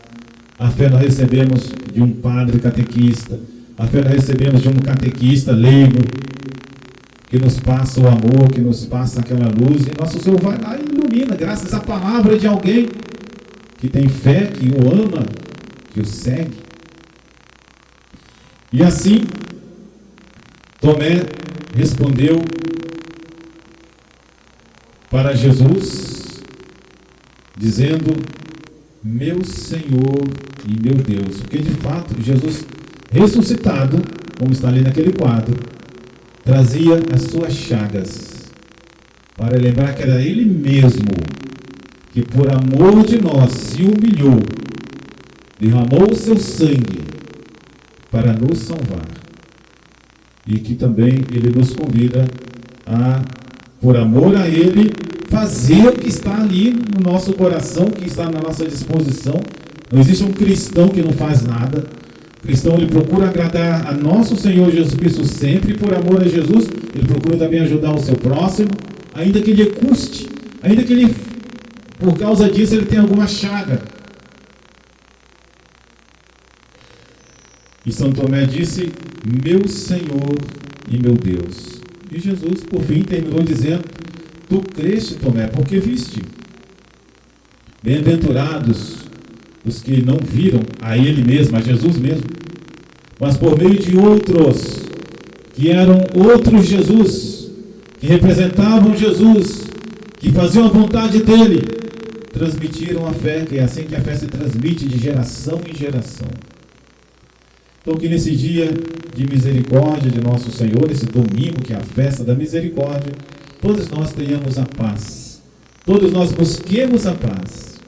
a 0.58 0.70
fé 0.70 0.88
nós 0.88 1.02
recebemos 1.02 1.70
de 1.92 2.00
um 2.00 2.10
padre 2.10 2.58
catequista, 2.58 3.38
a 3.76 3.86
fé 3.86 4.00
nós 4.02 4.12
recebemos 4.12 4.62
de 4.62 4.68
um 4.68 4.74
catequista 4.74 5.52
leigo, 5.52 5.98
que 7.28 7.38
nos 7.38 7.60
passa 7.60 8.00
o 8.00 8.06
amor, 8.08 8.50
que 8.50 8.62
nos 8.62 8.86
passa 8.86 9.20
aquela 9.20 9.46
luz, 9.46 9.86
e 9.86 10.00
nosso 10.00 10.18
Senhor 10.22 10.40
vai 10.40 10.58
lá 10.58 10.78
e 10.78 10.82
ilumina, 10.82 11.36
graças 11.36 11.74
à 11.74 11.80
palavra 11.80 12.38
de 12.38 12.46
alguém 12.46 12.88
que 13.78 13.88
tem 13.88 14.08
fé, 14.08 14.46
que 14.46 14.68
o 14.68 14.90
ama, 14.90 15.26
que 15.92 16.00
o 16.00 16.06
segue. 16.06 16.56
E 18.72 18.82
assim, 18.82 19.24
Tomé 20.80 21.20
respondeu 21.76 22.42
para 25.12 25.36
Jesus, 25.36 26.40
dizendo: 27.56 28.16
Meu 29.04 29.44
Senhor 29.44 30.24
e 30.66 30.82
meu 30.82 30.94
Deus. 30.94 31.40
Porque 31.40 31.58
de 31.58 31.70
fato, 31.70 32.20
Jesus 32.20 32.64
ressuscitado, 33.12 34.02
como 34.38 34.52
está 34.52 34.68
ali 34.68 34.80
naquele 34.80 35.12
quadro, 35.12 35.54
trazia 36.42 36.98
as 37.14 37.24
suas 37.24 37.52
chagas 37.52 38.50
para 39.36 39.58
lembrar 39.58 39.94
que 39.94 40.02
era 40.02 40.20
Ele 40.20 40.46
mesmo 40.46 41.12
que, 42.10 42.22
por 42.22 42.48
amor 42.50 43.04
de 43.04 43.20
nós, 43.20 43.52
se 43.52 43.82
humilhou, 43.82 44.40
derramou 45.60 46.10
o 46.10 46.14
seu 46.14 46.38
sangue 46.38 47.02
para 48.10 48.32
nos 48.32 48.60
salvar. 48.60 49.06
E 50.46 50.58
que 50.58 50.74
também 50.74 51.22
Ele 51.32 51.50
nos 51.50 51.74
convida 51.74 52.26
a, 52.86 53.22
por 53.82 53.96
amor 53.96 54.36
a 54.36 54.46
Ele, 54.46 54.92
fazer 55.28 55.88
o 55.88 55.92
que 55.92 56.08
está 56.08 56.40
ali 56.40 56.72
no 56.72 57.10
nosso 57.10 57.32
coração, 57.32 57.86
que 57.86 58.06
está 58.06 58.30
na 58.30 58.40
nossa 58.40 58.64
disposição. 58.64 59.34
Não 59.92 60.00
existe 60.00 60.22
um 60.22 60.32
cristão 60.32 60.88
que 60.88 61.02
não 61.02 61.12
faz 61.12 61.42
nada. 61.42 61.84
O 62.38 62.46
cristão 62.46 62.76
ele 62.76 62.86
procura 62.86 63.26
agradar 63.26 63.86
a 63.88 63.92
nosso 63.92 64.36
Senhor 64.36 64.70
Jesus 64.70 64.94
Cristo 64.94 65.24
sempre, 65.24 65.74
por 65.74 65.92
amor 65.92 66.22
a 66.22 66.28
Jesus, 66.28 66.68
ele 66.94 67.06
procura 67.06 67.36
também 67.36 67.60
ajudar 67.60 67.92
o 67.92 68.00
seu 68.00 68.14
próximo, 68.16 68.70
ainda 69.14 69.40
que 69.40 69.52
lhe 69.52 69.66
custe, 69.66 70.28
ainda 70.62 70.82
que 70.82 70.92
ele, 70.92 71.14
por 71.98 72.16
causa 72.18 72.48
disso, 72.48 72.74
ele 72.74 72.86
tenha 72.86 73.02
alguma 73.02 73.26
chaga. 73.26 73.82
E 77.84 77.92
São 77.92 78.12
Tomé 78.12 78.44
disse: 78.44 78.92
Meu 79.44 79.66
Senhor 79.66 80.36
e 80.88 80.98
meu 80.98 81.14
Deus. 81.14 81.81
E 82.14 82.20
Jesus, 82.20 82.62
por 82.68 82.82
fim, 82.82 83.02
terminou 83.02 83.42
dizendo: 83.42 83.84
Tu 84.48 84.60
creste, 84.74 85.14
Tomé, 85.14 85.46
porque 85.46 85.78
viste. 85.78 86.20
Bem-aventurados 87.82 89.02
os 89.64 89.80
que 89.80 90.04
não 90.04 90.18
viram 90.22 90.60
a 90.80 90.96
Ele 90.96 91.24
mesmo, 91.24 91.56
a 91.56 91.60
Jesus 91.60 91.98
mesmo, 91.98 92.26
mas 93.18 93.36
por 93.36 93.56
meio 93.56 93.78
de 93.78 93.96
outros, 93.96 94.82
que 95.54 95.70
eram 95.70 96.04
outros 96.14 96.66
Jesus, 96.66 97.50
que 97.98 98.06
representavam 98.06 98.96
Jesus, 98.96 99.64
que 100.18 100.30
faziam 100.32 100.66
a 100.66 100.68
vontade 100.68 101.22
dele, 101.22 101.62
transmitiram 102.32 103.06
a 103.06 103.12
fé, 103.12 103.44
que 103.44 103.58
é 103.58 103.62
assim 103.62 103.84
que 103.84 103.94
a 103.94 104.00
fé 104.00 104.14
se 104.14 104.26
transmite 104.26 104.86
de 104.86 104.98
geração 104.98 105.60
em 105.68 105.74
geração. 105.74 106.28
Então, 107.82 107.96
que 107.96 108.08
nesse 108.08 108.30
dia 108.30 108.70
de 109.14 109.28
misericórdia 109.28 110.08
de 110.08 110.20
nosso 110.20 110.52
Senhor, 110.52 110.88
esse 110.88 111.04
domingo, 111.04 111.60
que 111.62 111.72
é 111.72 111.76
a 111.76 111.80
festa 111.80 112.22
da 112.22 112.32
misericórdia, 112.32 113.12
todos 113.60 113.90
nós 113.90 114.12
tenhamos 114.12 114.56
a 114.56 114.64
paz. 114.64 115.42
Todos 115.84 116.12
nós 116.12 116.30
busquemos 116.30 117.06
a 117.08 117.12
paz. 117.12 117.80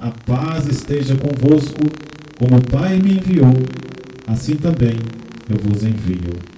A 0.00 0.10
paz 0.10 0.66
esteja 0.66 1.14
convosco, 1.14 1.80
como 2.38 2.56
o 2.56 2.70
Pai 2.70 2.98
me 2.98 3.12
enviou, 3.12 3.54
assim 4.26 4.56
também 4.56 4.96
eu 5.48 5.56
vos 5.62 5.84
envio. 5.84 6.53